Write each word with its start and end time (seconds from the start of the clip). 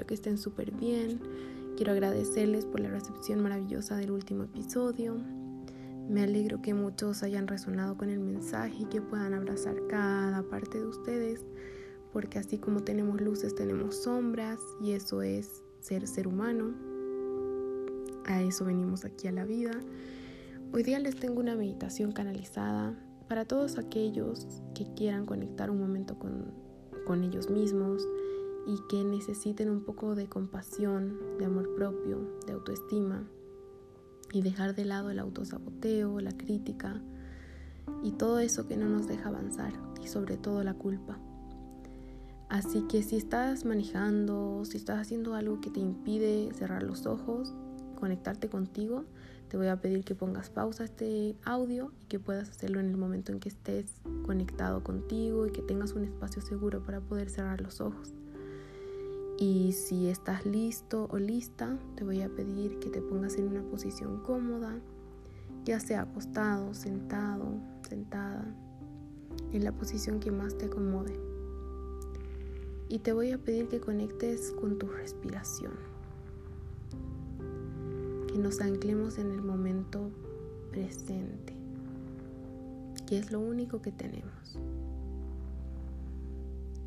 Espero 0.00 0.08
que 0.08 0.14
estén 0.14 0.38
súper 0.38 0.72
bien. 0.72 1.20
Quiero 1.76 1.92
agradecerles 1.92 2.64
por 2.64 2.80
la 2.80 2.88
recepción 2.88 3.42
maravillosa 3.42 3.98
del 3.98 4.12
último 4.12 4.44
episodio. 4.44 5.14
Me 6.08 6.22
alegro 6.22 6.62
que 6.62 6.72
muchos 6.72 7.22
hayan 7.22 7.46
resonado 7.46 7.98
con 7.98 8.08
el 8.08 8.18
mensaje 8.18 8.74
y 8.78 8.84
que 8.86 9.02
puedan 9.02 9.34
abrazar 9.34 9.76
cada 9.88 10.42
parte 10.44 10.78
de 10.78 10.86
ustedes, 10.86 11.44
porque 12.14 12.38
así 12.38 12.56
como 12.56 12.80
tenemos 12.80 13.20
luces, 13.20 13.54
tenemos 13.54 14.04
sombras 14.04 14.58
y 14.80 14.92
eso 14.92 15.20
es 15.20 15.62
ser 15.80 16.06
ser 16.06 16.28
humano. 16.28 16.72
A 18.24 18.40
eso 18.40 18.64
venimos 18.64 19.04
aquí 19.04 19.28
a 19.28 19.32
la 19.32 19.44
vida. 19.44 19.72
Hoy 20.72 20.82
día 20.82 20.98
les 20.98 21.16
tengo 21.16 21.40
una 21.40 21.56
meditación 21.56 22.12
canalizada 22.12 22.98
para 23.28 23.44
todos 23.44 23.76
aquellos 23.76 24.46
que 24.74 24.86
quieran 24.94 25.26
conectar 25.26 25.70
un 25.70 25.78
momento 25.78 26.18
con 26.18 26.70
con 27.04 27.24
ellos 27.24 27.50
mismos 27.50 28.06
y 28.70 28.78
que 28.88 29.02
necesiten 29.02 29.68
un 29.68 29.82
poco 29.82 30.14
de 30.14 30.28
compasión, 30.28 31.18
de 31.38 31.44
amor 31.44 31.74
propio, 31.74 32.20
de 32.46 32.52
autoestima 32.52 33.24
y 34.32 34.42
dejar 34.42 34.76
de 34.76 34.84
lado 34.84 35.10
el 35.10 35.18
autosaboteo, 35.18 36.20
la 36.20 36.30
crítica 36.30 37.02
y 38.04 38.12
todo 38.12 38.38
eso 38.38 38.68
que 38.68 38.76
no 38.76 38.88
nos 38.88 39.08
deja 39.08 39.28
avanzar 39.28 39.72
y 40.00 40.06
sobre 40.06 40.36
todo 40.36 40.62
la 40.62 40.74
culpa. 40.74 41.18
Así 42.48 42.82
que 42.82 43.02
si 43.02 43.16
estás 43.16 43.64
manejando, 43.64 44.64
si 44.64 44.76
estás 44.76 45.00
haciendo 45.00 45.34
algo 45.34 45.60
que 45.60 45.70
te 45.70 45.80
impide 45.80 46.52
cerrar 46.54 46.84
los 46.84 47.06
ojos, 47.06 47.52
conectarte 47.96 48.48
contigo, 48.48 49.04
te 49.48 49.56
voy 49.56 49.66
a 49.66 49.80
pedir 49.80 50.04
que 50.04 50.14
pongas 50.14 50.48
pausa 50.48 50.84
a 50.84 50.86
este 50.86 51.34
audio 51.44 51.92
y 52.02 52.06
que 52.06 52.20
puedas 52.20 52.50
hacerlo 52.50 52.78
en 52.78 52.88
el 52.88 52.96
momento 52.96 53.32
en 53.32 53.40
que 53.40 53.48
estés 53.48 54.00
conectado 54.24 54.84
contigo 54.84 55.48
y 55.48 55.50
que 55.50 55.62
tengas 55.62 55.92
un 55.92 56.04
espacio 56.04 56.40
seguro 56.40 56.84
para 56.84 57.00
poder 57.00 57.30
cerrar 57.30 57.60
los 57.60 57.80
ojos. 57.80 58.14
Y 59.40 59.72
si 59.72 60.08
estás 60.08 60.44
listo 60.44 61.08
o 61.10 61.16
lista, 61.16 61.78
te 61.94 62.04
voy 62.04 62.20
a 62.20 62.28
pedir 62.28 62.78
que 62.78 62.90
te 62.90 63.00
pongas 63.00 63.36
en 63.36 63.48
una 63.48 63.62
posición 63.62 64.22
cómoda, 64.22 64.78
ya 65.64 65.80
sea 65.80 66.02
acostado, 66.02 66.74
sentado, 66.74 67.54
sentada, 67.88 68.44
en 69.50 69.64
la 69.64 69.72
posición 69.72 70.20
que 70.20 70.30
más 70.30 70.58
te 70.58 70.66
acomode. 70.66 71.18
Y 72.90 72.98
te 72.98 73.14
voy 73.14 73.32
a 73.32 73.38
pedir 73.38 73.68
que 73.68 73.80
conectes 73.80 74.52
con 74.60 74.78
tu 74.78 74.88
respiración 74.88 75.72
que 78.30 78.38
nos 78.38 78.60
anclemos 78.60 79.16
en 79.16 79.30
el 79.30 79.40
momento 79.40 80.10
presente, 80.70 81.54
que 83.06 83.16
es 83.16 83.32
lo 83.32 83.40
único 83.40 83.80
que 83.80 83.90
tenemos. 83.90 84.58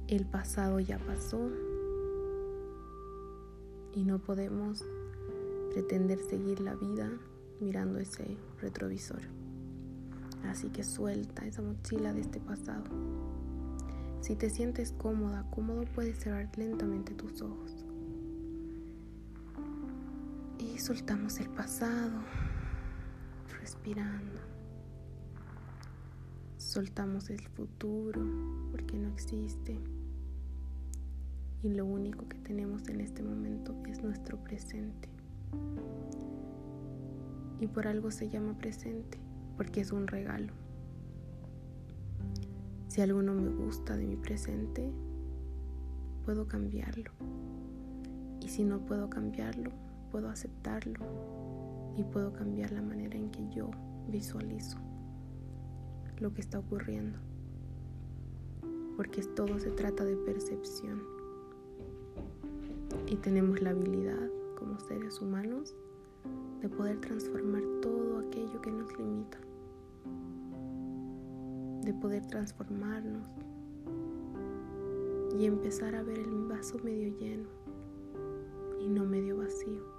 El 0.08 0.28
pasado 0.28 0.80
ya 0.80 1.00
pasó 1.00 1.50
y 3.96 4.04
no 4.04 4.20
podemos 4.20 4.84
pretender 5.72 6.20
seguir 6.20 6.60
la 6.60 6.76
vida 6.76 7.12
mirando 7.60 8.00
ese 8.00 8.38
retrovisor. 8.60 9.22
Así 10.46 10.70
que 10.70 10.84
suelta 10.84 11.46
esa 11.46 11.62
mochila 11.62 12.14
de 12.14 12.22
este 12.22 12.40
pasado. 12.40 12.84
Si 14.22 14.36
te 14.36 14.50
sientes 14.50 14.94
cómoda, 14.94 15.46
cómodo, 15.50 15.84
puedes 15.96 16.18
cerrar 16.20 16.50
lentamente 16.58 17.14
tus 17.14 17.42
ojos. 17.42 17.86
Y 20.60 20.78
soltamos 20.80 21.40
el 21.40 21.50
pasado, 21.50 22.22
respirando. 23.60 24.40
Soltamos 26.58 27.30
el 27.30 27.42
futuro 27.50 28.22
porque 28.72 28.98
no 28.98 29.10
existe. 29.10 29.78
Y 31.64 31.70
lo 31.70 31.86
único 31.86 32.28
que 32.28 32.38
tenemos 32.40 32.90
en 32.90 33.00
este 33.00 33.24
momento 33.24 33.74
es 33.88 34.04
nuestro 34.04 34.38
presente. 34.38 35.08
Y 37.62 37.68
por 37.68 37.88
algo 37.88 38.12
se 38.12 38.28
llama 38.28 38.58
presente, 38.58 39.18
porque 39.56 39.80
es 39.80 39.94
un 39.94 40.08
regalo. 40.08 40.52
Si 42.90 43.00
algo 43.00 43.22
no 43.22 43.34
me 43.34 43.50
gusta 43.50 43.96
de 43.96 44.06
mi 44.06 44.18
presente, 44.18 44.92
puedo 46.26 46.48
cambiarlo. 46.48 47.12
Y 48.42 48.50
si 48.50 48.66
no 48.66 48.86
puedo 48.86 49.10
cambiarlo, 49.10 49.72
puedo 50.12 50.28
aceptarlo 50.28 51.00
y 51.96 52.04
puedo 52.04 52.34
cambiar 52.34 52.72
la 52.72 52.82
manera 52.82 53.18
en 53.18 53.32
que 53.32 53.48
yo 53.50 53.72
visualizo 54.10 54.78
lo 56.20 56.34
que 56.34 56.42
está 56.42 56.60
ocurriendo. 56.60 57.18
Porque 58.98 59.24
todo 59.24 59.60
se 59.60 59.72
trata 59.72 60.04
de 60.04 60.18
percepción. 60.18 61.13
Y 63.08 63.16
tenemos 63.18 63.62
la 63.62 63.72
habilidad 63.72 64.30
como 64.58 64.80
seres 64.80 65.22
humanos 65.22 65.76
de 66.62 66.70
poder 66.70 67.00
transformar 67.02 67.62
todo 67.82 68.20
aquello 68.20 68.62
que 68.62 68.72
nos 68.72 68.98
limita. 68.98 69.38
De 71.84 71.94
poder 71.94 72.26
transformarnos 72.28 73.28
y 75.38 75.46
empezar 75.46 75.96
a 75.96 76.04
ver 76.04 76.20
el 76.20 76.48
vaso 76.48 76.78
medio 76.84 77.18
lleno 77.18 77.50
y 78.80 78.88
no 78.88 79.06
medio 79.06 79.38
vacío 79.38 79.94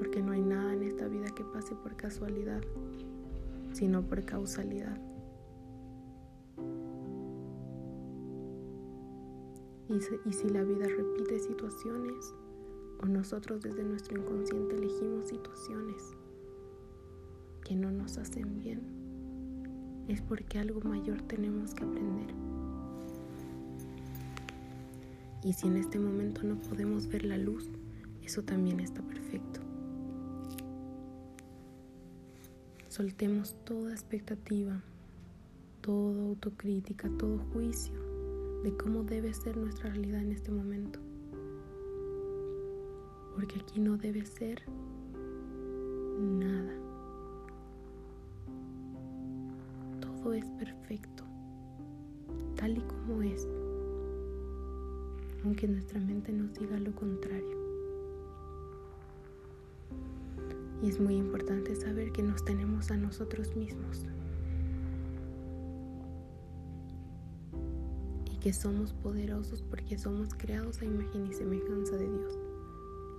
porque 0.00 0.22
no 0.22 0.32
hay 0.32 0.40
nada 0.40 0.72
en 0.72 0.82
esta 0.82 1.06
vida 1.08 1.26
que 1.28 1.44
pase 1.44 1.74
por 1.74 1.94
casualidad, 1.94 2.62
sino 3.74 4.02
por 4.02 4.24
causalidad. 4.24 4.98
Y, 9.90 10.32
si 10.32 10.48
la 10.48 10.62
vida 10.62 10.86
repite 10.86 11.40
situaciones, 11.40 12.32
o 13.02 13.06
nosotros 13.06 13.60
desde 13.60 13.82
nuestro 13.82 14.20
inconsciente 14.20 14.76
elegimos 14.76 15.26
situaciones 15.26 16.12
que 17.64 17.74
no 17.74 17.90
nos 17.90 18.16
hacen 18.16 18.56
bien, 18.60 18.82
es 20.06 20.22
porque 20.22 20.60
algo 20.60 20.80
mayor 20.82 21.20
tenemos 21.22 21.74
que 21.74 21.82
aprender. 21.82 22.32
Y 25.42 25.54
si 25.54 25.66
en 25.66 25.76
este 25.76 25.98
momento 25.98 26.44
no 26.44 26.54
podemos 26.56 27.08
ver 27.08 27.24
la 27.24 27.36
luz, 27.36 27.68
eso 28.22 28.44
también 28.44 28.78
está 28.78 29.02
perfecto. 29.02 29.58
Soltemos 32.86 33.56
toda 33.64 33.90
expectativa, 33.90 34.80
toda 35.80 36.22
autocrítica, 36.22 37.10
todo 37.18 37.38
juicio 37.52 38.09
de 38.62 38.76
cómo 38.76 39.02
debe 39.02 39.32
ser 39.32 39.56
nuestra 39.56 39.90
realidad 39.90 40.20
en 40.20 40.32
este 40.32 40.50
momento. 40.50 41.00
Porque 43.34 43.58
aquí 43.60 43.80
no 43.80 43.96
debe 43.96 44.24
ser 44.26 44.62
nada. 46.20 46.74
Todo 50.00 50.34
es 50.34 50.44
perfecto, 50.50 51.24
tal 52.56 52.76
y 52.76 52.82
como 52.82 53.22
es, 53.22 53.48
aunque 55.44 55.66
nuestra 55.66 55.98
mente 56.00 56.32
nos 56.32 56.52
diga 56.54 56.78
lo 56.78 56.94
contrario. 56.94 57.58
Y 60.82 60.88
es 60.88 61.00
muy 61.00 61.16
importante 61.16 61.74
saber 61.76 62.12
que 62.12 62.22
nos 62.22 62.44
tenemos 62.44 62.90
a 62.90 62.96
nosotros 62.96 63.54
mismos. 63.54 64.06
Que 68.40 68.52
somos 68.52 68.92
poderosos 68.92 69.62
porque 69.62 69.98
somos 69.98 70.34
creados 70.34 70.80
a 70.80 70.84
imagen 70.84 71.26
y 71.26 71.32
semejanza 71.34 71.96
de 71.96 72.08
Dios. 72.08 72.38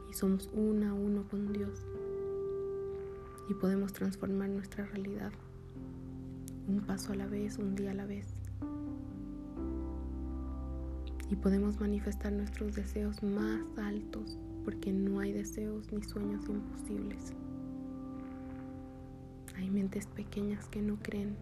Y 0.09 0.13
somos 0.13 0.49
uno 0.53 0.89
a 0.89 0.93
uno 0.93 1.27
con 1.29 1.53
Dios. 1.53 1.85
Y 3.49 3.53
podemos 3.53 3.93
transformar 3.93 4.49
nuestra 4.49 4.85
realidad. 4.85 5.31
Un 6.67 6.81
paso 6.81 7.13
a 7.13 7.15
la 7.15 7.27
vez, 7.27 7.57
un 7.57 7.75
día 7.75 7.91
a 7.91 7.95
la 7.95 8.05
vez. 8.05 8.27
Y 11.29 11.35
podemos 11.35 11.79
manifestar 11.79 12.33
nuestros 12.33 12.75
deseos 12.75 13.23
más 13.23 13.61
altos 13.77 14.37
porque 14.65 14.91
no 14.91 15.19
hay 15.19 15.31
deseos 15.31 15.91
ni 15.91 16.03
sueños 16.03 16.47
imposibles 16.49 17.33
mentes 19.71 20.05
pequeñas 20.07 20.67
que 20.67 20.81
no 20.81 20.97
creen 21.01 21.35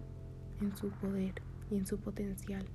en 0.62 0.76
su 0.78 0.90
poder 0.90 1.34
y 1.70 1.78
en 1.78 1.86
su 1.86 1.98
potencial. 1.98 2.66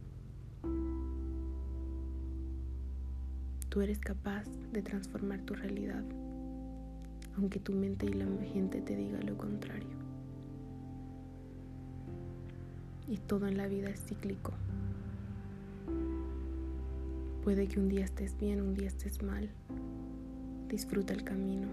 Tú 3.69 3.81
eres 3.81 3.99
capaz 3.99 4.44
de 4.72 4.82
transformar 4.82 5.40
tu 5.40 5.55
realidad, 5.55 6.05
aunque 7.37 7.58
tu 7.58 7.72
mente 7.72 8.06
y 8.06 8.12
la 8.12 8.26
gente 8.44 8.81
te 8.81 8.94
diga 8.94 9.20
lo 9.20 9.37
contrario. 9.37 9.96
Y 13.08 13.16
todo 13.19 13.49
en 13.49 13.56
la 13.56 13.66
vida 13.66 13.90
es 13.90 14.05
cíclico. 14.05 14.52
Puede 17.43 17.66
que 17.66 17.78
un 17.81 17.88
día 17.88 18.05
estés 18.05 18.38
bien, 18.38 18.62
un 18.62 18.75
día 18.75 18.87
estés 18.87 19.22
mal. 19.22 19.50
Disfruta 20.69 21.12
el 21.12 21.25
camino, 21.25 21.66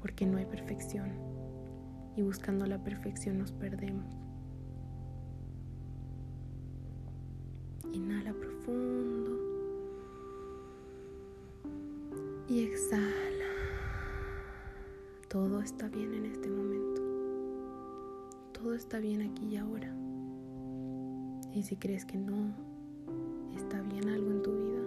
porque 0.00 0.26
no 0.26 0.38
hay 0.38 0.46
perfección. 0.46 1.10
Y 2.16 2.22
buscando 2.22 2.66
la 2.66 2.82
perfección 2.82 3.38
nos 3.38 3.52
perdemos. 3.52 4.25
Inhala 7.92 8.32
profundo. 8.34 9.32
Y 12.48 12.64
exhala. 12.64 13.46
Todo 15.28 15.60
está 15.60 15.88
bien 15.88 16.14
en 16.14 16.26
este 16.26 16.48
momento. 16.48 17.02
Todo 18.52 18.74
está 18.74 18.98
bien 18.98 19.22
aquí 19.22 19.46
y 19.46 19.56
ahora. 19.56 19.94
Y 21.52 21.62
si 21.62 21.76
crees 21.76 22.04
que 22.04 22.18
no 22.18 22.54
está 23.56 23.80
bien 23.82 24.08
algo 24.08 24.30
en 24.30 24.42
tu 24.42 24.52
vida, 24.52 24.82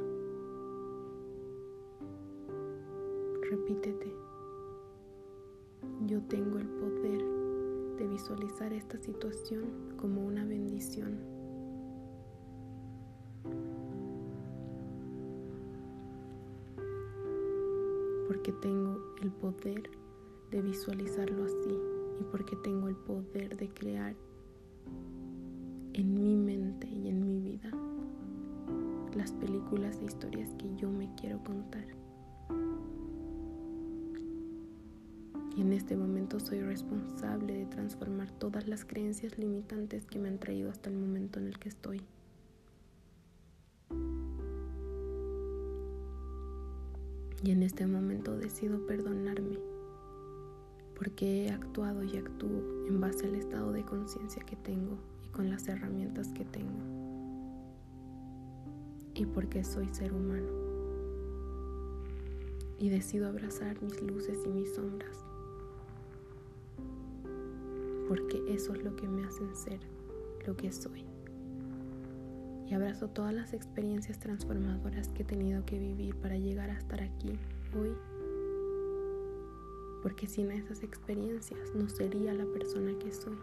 repítete. 3.49 4.13
Yo 6.05 6.21
tengo 6.23 6.59
el 6.59 6.67
poder 6.67 7.21
de 7.97 8.07
visualizar 8.07 8.71
esta 8.71 8.97
situación 8.97 9.65
como 9.97 10.25
una 10.25 10.45
bendición. 10.45 11.38
Porque 18.27 18.51
tengo 18.51 18.99
el 19.21 19.31
poder 19.31 19.89
de 20.51 20.61
visualizarlo 20.61 21.45
así 21.45 21.77
y 22.19 22.23
porque 22.31 22.55
tengo 22.57 22.87
el 22.87 22.95
poder 22.95 23.57
de 23.57 23.69
crear 23.69 24.15
en 25.93 26.13
mi 26.13 26.35
mente 26.35 26.87
y 26.87 27.07
en 27.07 27.25
mi 27.25 27.39
vida 27.39 27.71
las 29.15 29.31
películas 29.33 29.97
e 30.01 30.05
historias 30.05 30.53
que 30.59 30.73
yo 30.75 30.89
me 30.91 31.09
quiero 31.15 31.43
contar. 31.43 31.85
Y 35.57 35.61
en 35.61 35.73
este 35.73 35.97
momento 35.97 36.39
soy 36.39 36.61
responsable 36.61 37.53
de 37.53 37.65
transformar 37.65 38.31
todas 38.31 38.67
las 38.67 38.85
creencias 38.85 39.37
limitantes 39.37 40.05
que 40.05 40.19
me 40.19 40.29
han 40.29 40.37
traído 40.37 40.69
hasta 40.69 40.89
el 40.89 40.95
momento 40.95 41.39
en 41.39 41.47
el 41.47 41.57
que 41.57 41.69
estoy. 41.69 42.01
Y 47.41 47.51
en 47.51 47.63
este 47.63 47.87
momento 47.87 48.35
decido 48.35 48.85
perdonarme 48.85 49.57
porque 50.95 51.45
he 51.45 51.51
actuado 51.51 52.03
y 52.03 52.17
actúo 52.17 52.85
en 52.87 52.99
base 52.99 53.25
al 53.25 53.35
estado 53.35 53.71
de 53.71 53.85
conciencia 53.85 54.43
que 54.43 54.57
tengo 54.57 54.97
y 55.25 55.29
con 55.29 55.49
las 55.49 55.65
herramientas 55.69 56.27
que 56.33 56.43
tengo. 56.43 56.83
Y 59.15 59.25
porque 59.25 59.63
soy 59.63 59.87
ser 59.93 60.11
humano. 60.11 60.49
Y 62.77 62.89
decido 62.89 63.27
abrazar 63.27 63.81
mis 63.81 64.01
luces 64.01 64.39
y 64.45 64.49
mis 64.49 64.75
sombras. 64.75 65.23
Porque 68.09 68.43
eso 68.53 68.73
es 68.73 68.83
lo 68.83 68.95
que 68.97 69.07
me 69.07 69.23
hacen 69.23 69.55
ser 69.55 69.79
lo 70.45 70.55
que 70.57 70.71
soy 70.71 71.05
y 72.69 72.75
abrazo 72.75 73.07
todas 73.07 73.33
las 73.33 73.53
experiencias 73.53 74.19
transformadoras 74.19 75.09
que 75.09 75.23
he 75.23 75.25
tenido 75.25 75.65
que 75.65 75.79
vivir 75.79 76.15
para 76.15 76.37
llegar 76.37 76.69
a 76.69 76.77
estar 76.77 77.01
aquí 77.01 77.33
hoy. 77.75 77.93
Porque 80.03 80.27
sin 80.27 80.51
esas 80.51 80.83
experiencias 80.83 81.73
no 81.73 81.89
sería 81.89 82.31
la 82.33 82.45
persona 82.45 82.91
que 82.99 83.11
soy. 83.11 83.37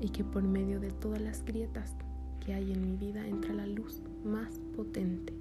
Y 0.00 0.08
que 0.08 0.24
por 0.24 0.42
medio 0.42 0.80
de 0.80 0.92
todas 0.92 1.20
las 1.20 1.44
grietas 1.44 1.94
que 2.40 2.54
hay 2.54 2.72
en 2.72 2.80
mi 2.80 2.96
vida 2.96 3.26
entra 3.26 3.52
la 3.52 3.66
luz 3.66 4.00
más 4.24 4.58
potente 4.74 5.34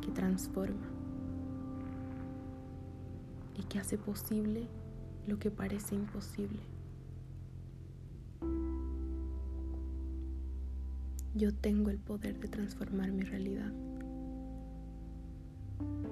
que 0.00 0.10
transforma 0.12 0.86
y 3.56 3.62
que 3.64 3.78
hace 3.78 3.98
posible 3.98 4.68
lo 5.26 5.38
que 5.38 5.50
parece 5.50 5.94
imposible. 5.94 6.60
Yo 11.34 11.52
tengo 11.52 11.90
el 11.90 11.98
poder 11.98 12.38
de 12.38 12.48
transformar 12.48 13.10
mi 13.10 13.22
realidad. 13.22 13.72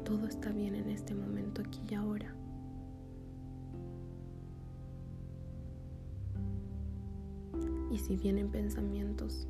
Todo 0.05 0.27
está 0.27 0.51
bien 0.51 0.75
en 0.75 0.91
este 0.91 1.15
momento, 1.15 1.63
aquí 1.63 1.81
y 1.89 1.95
ahora. 1.95 2.35
Y 7.93 7.99
si 7.99 8.17
vienen 8.17 8.51
pensamientos 8.51 9.47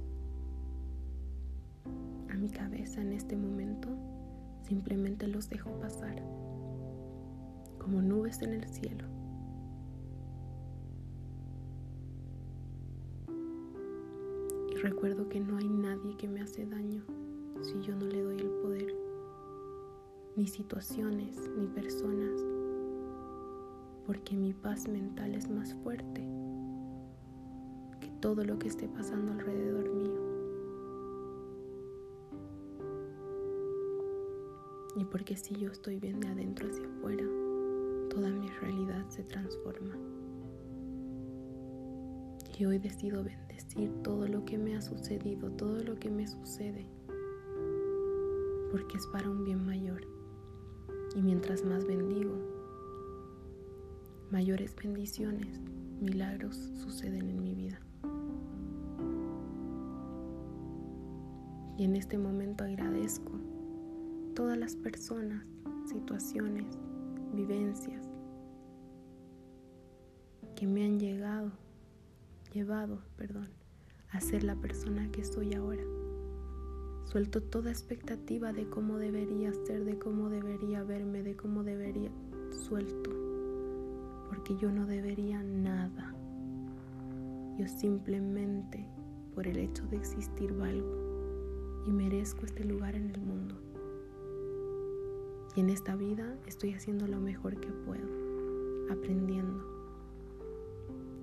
a 2.28 2.34
mi 2.34 2.50
cabeza 2.50 3.00
en 3.00 3.12
este 3.12 3.36
momento, 3.36 3.88
simplemente 4.66 5.26
los 5.28 5.48
dejo 5.48 5.70
pasar 5.80 6.16
como 7.78 8.02
nubes 8.02 8.42
en 8.42 8.52
el 8.52 8.64
cielo. 8.68 9.11
Recuerdo 14.82 15.28
que 15.28 15.38
no 15.38 15.58
hay 15.58 15.68
nadie 15.68 16.16
que 16.16 16.26
me 16.26 16.40
hace 16.40 16.66
daño 16.66 17.04
si 17.60 17.80
yo 17.82 17.94
no 17.94 18.04
le 18.04 18.20
doy 18.20 18.36
el 18.40 18.50
poder, 18.50 18.92
ni 20.34 20.48
situaciones, 20.48 21.38
ni 21.56 21.68
personas, 21.68 22.44
porque 24.04 24.34
mi 24.34 24.52
paz 24.52 24.88
mental 24.88 25.36
es 25.36 25.48
más 25.48 25.72
fuerte 25.84 26.26
que 28.00 28.08
todo 28.20 28.42
lo 28.42 28.58
que 28.58 28.66
esté 28.66 28.88
pasando 28.88 29.30
alrededor 29.30 29.88
mío. 29.88 30.20
Y 34.96 35.04
porque 35.04 35.36
si 35.36 35.54
yo 35.54 35.70
estoy 35.70 36.00
bien 36.00 36.18
de 36.18 36.26
adentro 36.26 36.68
hacia 36.68 36.88
afuera, 36.88 37.24
toda 38.10 38.30
mi 38.30 38.48
realidad 38.48 39.08
se 39.10 39.22
transforma. 39.22 39.94
Y 42.58 42.64
hoy 42.64 42.78
decido 42.78 43.24
bendecir 43.24 43.90
todo 44.04 44.28
lo 44.28 44.44
que 44.44 44.56
me 44.56 44.76
ha 44.76 44.82
sucedido, 44.82 45.50
todo 45.50 45.82
lo 45.82 45.98
que 45.98 46.10
me 46.10 46.28
sucede, 46.28 46.86
porque 48.70 48.96
es 48.96 49.06
para 49.08 49.28
un 49.28 49.42
bien 49.44 49.66
mayor. 49.66 50.06
Y 51.16 51.22
mientras 51.22 51.64
más 51.64 51.84
bendigo, 51.84 52.32
mayores 54.30 54.76
bendiciones, 54.76 55.60
milagros 56.00 56.54
suceden 56.76 57.28
en 57.30 57.42
mi 57.42 57.54
vida. 57.54 57.80
Y 61.78 61.84
en 61.84 61.96
este 61.96 62.16
momento 62.16 62.62
agradezco 62.62 63.32
todas 64.36 64.56
las 64.56 64.76
personas, 64.76 65.44
situaciones, 65.86 66.78
vivencias 67.34 68.08
que 70.54 70.68
me 70.68 70.84
han 70.84 71.00
llegado 71.00 71.50
llevado, 72.52 73.02
perdón, 73.16 73.48
a 74.10 74.20
ser 74.20 74.44
la 74.44 74.56
persona 74.56 75.10
que 75.10 75.24
soy 75.24 75.54
ahora. 75.54 75.82
Suelto 77.04 77.42
toda 77.42 77.70
expectativa 77.70 78.52
de 78.52 78.68
cómo 78.68 78.98
debería 78.98 79.52
ser, 79.66 79.84
de 79.84 79.98
cómo 79.98 80.28
debería 80.28 80.82
verme, 80.84 81.22
de 81.22 81.36
cómo 81.36 81.64
debería. 81.64 82.10
Suelto, 82.50 83.10
porque 84.28 84.56
yo 84.56 84.70
no 84.70 84.86
debería 84.86 85.42
nada. 85.42 86.14
Yo 87.58 87.66
simplemente, 87.68 88.86
por 89.34 89.46
el 89.46 89.58
hecho 89.58 89.86
de 89.86 89.96
existir, 89.96 90.52
valgo 90.54 91.82
y 91.86 91.90
merezco 91.90 92.46
este 92.46 92.64
lugar 92.64 92.94
en 92.94 93.10
el 93.10 93.20
mundo. 93.20 93.56
Y 95.54 95.60
en 95.60 95.70
esta 95.70 95.96
vida 95.96 96.38
estoy 96.46 96.72
haciendo 96.72 97.06
lo 97.06 97.20
mejor 97.20 97.60
que 97.60 97.68
puedo, 97.68 98.08
aprendiendo, 98.90 99.81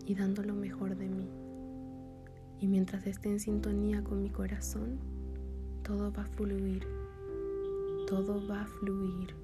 y 0.10 0.16
dando 0.16 0.42
lo 0.42 0.56
mejor 0.56 0.96
de 0.98 1.08
mí. 1.08 1.30
Y 2.60 2.68
mientras 2.68 3.06
esté 3.06 3.30
en 3.30 3.40
sintonía 3.40 4.04
con 4.04 4.24
mi 4.24 4.32
corazón, 4.32 4.98
todo 5.84 6.12
va 6.12 6.24
a 6.24 6.26
fluir, 6.26 6.84
todo 8.08 8.42
va 8.48 8.64
a 8.64 8.66
fluir. 8.66 9.36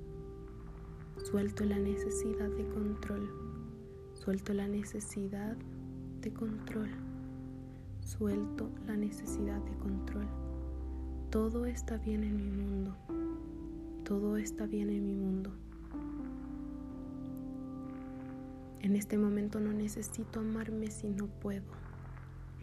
Suelto 1.23 1.65
la 1.65 1.77
necesidad 1.77 2.49
de 2.49 2.67
control, 2.69 3.29
suelto 4.15 4.55
la 4.55 4.67
necesidad 4.67 5.55
de 6.21 6.33
control, 6.33 6.89
suelto 8.01 8.67
la 8.87 8.97
necesidad 8.97 9.61
de 9.61 9.77
control. 9.77 10.27
Todo 11.29 11.67
está 11.67 11.97
bien 11.97 12.23
en 12.23 12.37
mi 12.37 12.49
mundo 12.49 12.95
Todo 14.03 14.37
está 14.37 14.65
bien 14.65 14.89
en 14.89 15.05
mi 15.05 15.15
mundo. 15.15 15.51
En 18.81 18.95
este 18.95 19.17
momento 19.17 19.59
no 19.59 19.73
necesito 19.73 20.39
amarme 20.39 20.91
si 20.91 21.09
no 21.09 21.27
puedo. 21.27 21.63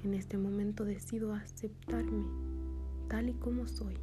En 0.04 0.14
este 0.14 0.38
momento 0.38 0.84
decido 0.84 1.32
aceptarme 1.34 2.24
tal 3.08 3.28
y 3.28 3.34
como 3.34 3.66
soy, 3.66 3.98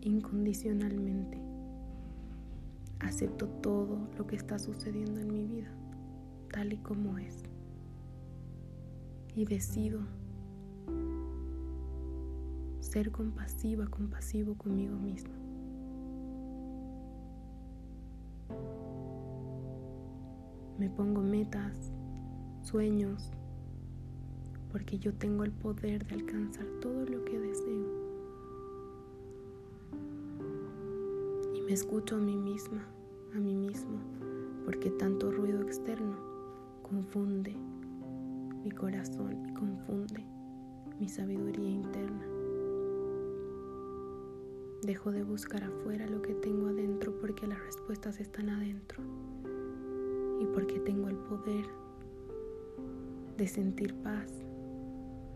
incondicionalmente. 0.00 1.38
Acepto 3.00 3.46
todo 3.46 4.08
lo 4.16 4.26
que 4.26 4.36
está 4.36 4.58
sucediendo 4.58 5.20
en 5.20 5.32
mi 5.32 5.44
vida, 5.44 5.70
tal 6.50 6.72
y 6.72 6.78
como 6.78 7.18
es. 7.18 7.44
Y 9.36 9.44
decido 9.44 10.00
ser 12.80 13.12
compasiva, 13.12 13.86
compasivo 13.86 14.54
conmigo 14.54 14.96
mismo. 14.96 15.47
Me 20.78 20.88
pongo 20.88 21.20
metas, 21.22 21.90
sueños, 22.62 23.32
porque 24.70 24.96
yo 25.00 25.12
tengo 25.12 25.42
el 25.42 25.50
poder 25.50 26.06
de 26.06 26.14
alcanzar 26.14 26.66
todo 26.80 27.04
lo 27.04 27.24
que 27.24 27.36
deseo. 27.36 27.86
Y 31.52 31.62
me 31.62 31.72
escucho 31.72 32.14
a 32.14 32.20
mí 32.20 32.36
misma, 32.36 32.86
a 33.34 33.40
mí 33.40 33.56
mismo, 33.56 33.98
porque 34.64 34.90
tanto 34.90 35.32
ruido 35.32 35.62
externo 35.62 36.16
confunde 36.82 37.56
mi 38.62 38.70
corazón 38.70 39.48
y 39.48 39.54
confunde 39.54 40.24
mi 41.00 41.08
sabiduría 41.08 41.70
interna. 41.70 42.24
Dejo 44.82 45.10
de 45.10 45.24
buscar 45.24 45.64
afuera 45.64 46.06
lo 46.06 46.22
que 46.22 46.34
tengo 46.34 46.68
adentro 46.68 47.18
porque 47.20 47.48
las 47.48 47.58
respuestas 47.64 48.20
están 48.20 48.48
adentro 48.50 49.02
y 50.40 50.46
porque 50.46 50.80
tengo 50.80 51.08
el 51.08 51.16
poder 51.16 51.66
de 53.36 53.46
sentir 53.46 53.94
paz 54.02 54.32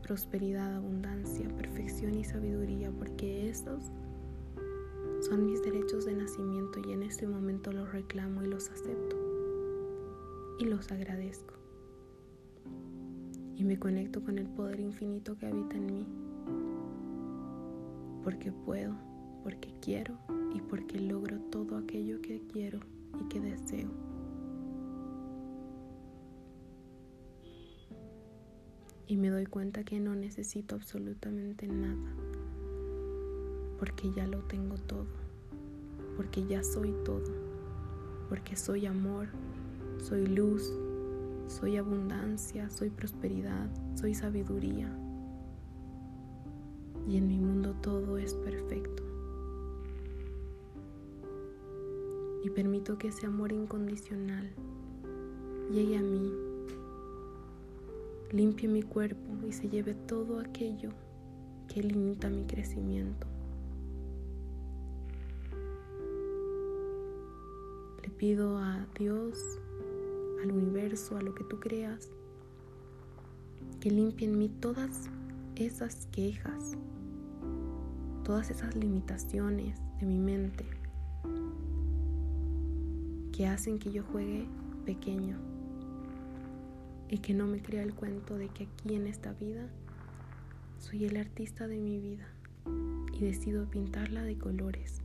prosperidad, 0.03 0.75
abundancia, 0.75 1.49
perfección 1.57 2.15
y 2.17 2.25
sabiduría, 2.25 2.91
porque 2.91 3.49
estos 3.49 3.85
son 5.21 5.47
mis 5.47 5.63
derechos 5.63 6.05
de 6.05 6.15
nacimiento 6.15 6.81
y 6.87 6.93
en 6.93 7.05
este 7.05 7.27
momento 7.27 7.73
los 7.73 7.91
reclamo 7.93 8.43
y 8.43 8.49
los 8.49 8.69
acepto 8.69 9.17
y 10.59 10.65
los 10.65 10.91
agradezco. 10.91 11.55
Y 13.57 13.65
me 13.65 13.79
conecto 13.79 14.23
con 14.23 14.39
el 14.39 14.49
poder 14.49 14.81
infinito 14.81 15.37
que 15.39 15.47
habita 15.47 15.77
en 15.77 15.87
mí, 15.87 16.07
porque 18.25 18.51
puedo, 18.51 18.95
porque 19.45 19.73
quiero 19.81 20.19
y 20.53 20.61
porque 20.61 20.99
logro 20.99 21.39
todo 21.51 21.77
aquello 21.77 22.21
que 22.21 22.43
quiero 22.53 22.81
y 23.21 23.29
que 23.29 23.41
deseo. 23.41 24.12
Y 29.07 29.17
me 29.17 29.31
doy 29.31 29.47
cuenta 29.47 29.85
que 29.85 30.01
no 30.01 30.15
necesito 30.15 30.75
absolutamente 30.75 31.67
nada, 31.67 32.15
porque 33.79 34.13
ya 34.13 34.27
lo 34.27 34.39
tengo 34.45 34.77
todo, 34.77 35.07
porque 36.17 36.47
ya 36.47 36.63
soy 36.63 36.95
todo, 37.05 37.33
porque 38.29 38.57
soy 38.57 38.87
amor, 38.87 39.29
soy 39.99 40.27
luz, 40.27 40.73
soy 41.49 41.77
abundancia, 41.77 42.71
soy 42.71 42.91
prosperidad, 42.91 43.69
soy 43.95 44.15
sabiduría. 44.15 44.91
Y 47.09 47.17
en 47.17 47.27
mi 47.27 47.39
mundo 47.39 47.75
todo 47.83 48.17
es 48.17 48.35
perfecto. 48.35 49.03
Y 52.45 52.51
permito 52.51 52.99
que 52.99 53.09
ese 53.09 53.27
amor 53.27 53.53
incondicional 53.53 54.51
llegue 55.71 55.97
a 55.97 56.03
mí 56.03 56.33
limpie 58.33 58.67
mi 58.67 58.83
cuerpo 58.83 59.47
y 59.47 59.53
se 59.53 59.69
lleve 59.69 59.95
todo 59.95 60.41
aquello 60.41 60.91
que 61.69 61.83
limita 61.83 62.31
mi 62.31 62.45
crecimiento. 62.45 63.27
Le 68.03 68.09
pido 68.09 68.57
a 68.57 68.87
Dios, 68.99 69.39
al 70.43 70.51
universo, 70.51 71.19
a 71.19 71.23
lo 71.23 71.35
que 71.35 71.45
tú 71.45 71.61
creas, 71.61 72.09
que 73.81 73.91
limpie 73.91 74.27
en 74.29 74.39
mí 74.39 74.49
todas 74.49 75.11
esas 75.55 76.07
quejas, 76.07 76.77
todas 78.25 78.51
esas 78.51 78.75
limitaciones 78.77 79.79
de 80.01 80.07
mi 80.07 80.19
mente 80.19 80.65
que 83.33 83.47
hacen 83.47 83.79
que 83.79 83.93
yo 83.93 84.03
juegue 84.05 84.47
pequeño 84.85 85.52
y 87.13 87.19
que 87.19 87.35
no 87.35 87.47
me 87.47 87.61
crea 87.61 87.83
el 87.83 87.95
cuento 87.95 88.39
de 88.39 88.49
que 88.49 88.65
aquí 88.65 88.95
en 88.95 89.07
esta 89.07 89.35
vida 89.35 89.69
soy 90.79 91.05
el 91.05 91.19
artista 91.19 91.69
de 91.69 91.77
mi 91.77 92.01
vida 92.01 92.27
y 93.13 93.21
decido 93.21 93.69
pintarla 93.69 94.23
de 94.23 94.39
colores 94.39 95.03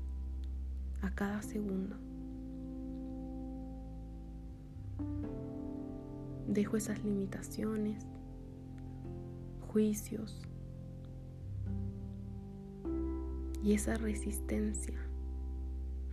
a 1.02 1.14
cada 1.14 1.42
segundo. 1.42 1.98
Dejo 6.48 6.78
esas 6.78 7.04
limitaciones, 7.04 8.06
juicios 9.68 10.48
y 13.62 13.74
esa 13.74 13.96
resistencia 13.96 14.98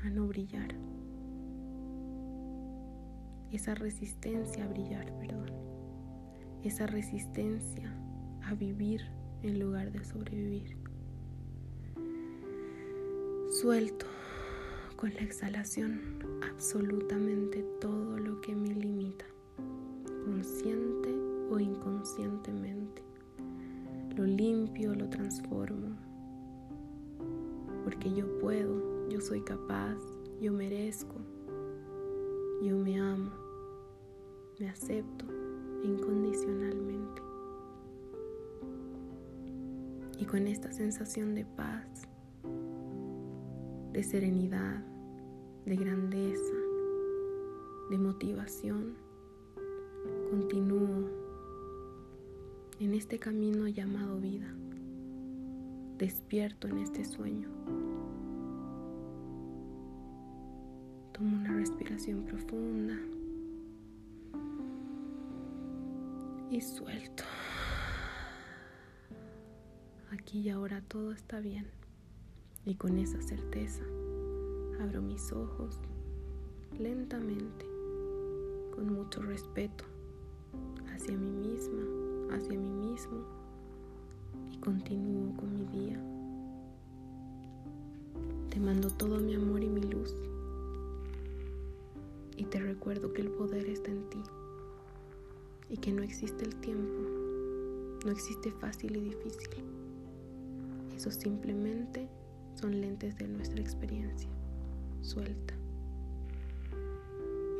a 0.02 0.10
no 0.10 0.26
brillar. 0.26 0.74
Esa 3.52 3.76
resistencia 3.76 4.64
a 4.64 4.66
brillar, 4.66 5.16
perdón 5.20 5.63
esa 6.64 6.86
resistencia 6.86 7.94
a 8.42 8.54
vivir 8.54 9.02
en 9.42 9.60
lugar 9.60 9.92
de 9.92 10.02
sobrevivir. 10.04 10.76
Suelto 13.50 14.06
con 14.96 15.12
la 15.14 15.20
exhalación 15.20 16.00
absolutamente 16.50 17.62
todo 17.80 18.18
lo 18.18 18.40
que 18.40 18.56
me 18.56 18.74
limita, 18.74 19.26
consciente 20.24 21.10
o 21.50 21.60
inconscientemente. 21.60 23.02
Lo 24.16 24.24
limpio, 24.24 24.94
lo 24.94 25.08
transformo, 25.10 25.96
porque 27.84 28.12
yo 28.14 28.38
puedo, 28.38 29.08
yo 29.10 29.20
soy 29.20 29.42
capaz, 29.42 29.98
yo 30.40 30.52
merezco, 30.52 31.16
yo 32.62 32.78
me 32.78 32.98
amo, 32.98 33.30
me 34.58 34.70
acepto 34.70 35.33
incondicionalmente. 35.84 37.22
Y 40.18 40.24
con 40.24 40.46
esta 40.46 40.72
sensación 40.72 41.34
de 41.34 41.44
paz, 41.44 42.08
de 43.92 44.02
serenidad, 44.02 44.82
de 45.66 45.76
grandeza, 45.76 46.54
de 47.90 47.98
motivación, 47.98 48.94
continúo 50.30 51.08
en 52.80 52.94
este 52.94 53.18
camino 53.18 53.68
llamado 53.68 54.18
vida. 54.18 54.52
Despierto 55.98 56.66
en 56.68 56.78
este 56.78 57.04
sueño. 57.04 57.48
Tomo 61.12 61.36
una 61.36 61.52
respiración 61.52 62.24
profunda. 62.24 62.98
Y 66.54 66.60
suelto. 66.60 67.24
Aquí 70.12 70.38
y 70.38 70.50
ahora 70.50 70.82
todo 70.86 71.10
está 71.10 71.40
bien. 71.40 71.66
Y 72.64 72.76
con 72.76 72.96
esa 72.96 73.20
certeza 73.20 73.82
abro 74.80 75.02
mis 75.02 75.32
ojos 75.32 75.80
lentamente, 76.78 77.66
con 78.72 78.92
mucho 78.92 79.20
respeto 79.22 79.84
hacia 80.94 81.16
mí 81.16 81.32
misma, 81.48 81.82
hacia 82.36 82.56
mí 82.56 82.88
mismo 82.88 83.24
y 84.52 84.58
continúo 84.58 85.36
con 85.36 85.52
mi 85.54 85.64
día. 85.66 86.00
Te 88.50 88.60
mando 88.60 88.90
todo 88.90 89.18
mi 89.18 89.34
amor 89.34 89.64
y 89.64 89.68
mi 89.68 89.82
luz 89.82 90.14
y 92.36 92.44
te 92.44 92.60
recuerdo 92.60 93.12
que 93.12 93.22
el 93.22 93.30
poder 93.30 93.66
está 93.66 93.90
en 93.90 94.08
ti 94.08 94.22
y 95.68 95.76
que 95.76 95.92
no 95.92 96.02
existe 96.02 96.44
el 96.44 96.54
tiempo, 96.56 97.02
no 98.04 98.10
existe 98.10 98.50
fácil 98.52 98.96
y 98.96 99.00
difícil. 99.00 99.64
Eso 100.94 101.10
simplemente 101.10 102.08
son 102.54 102.80
lentes 102.80 103.16
de 103.16 103.28
nuestra 103.28 103.60
experiencia. 103.60 104.28
Suelta. 105.00 105.54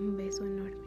Un 0.01 0.17
beso 0.17 0.45
enorme. 0.47 0.84